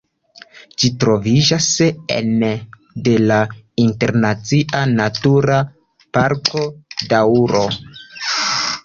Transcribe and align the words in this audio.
Ĝi 0.83 0.87
troviĝas 1.01 1.67
ene 2.15 2.49
de 3.07 3.13
la 3.25 3.37
Internacia 3.83 4.81
Natura 4.95 5.59
Parko 6.19 6.65
Doŭro. 7.13 7.63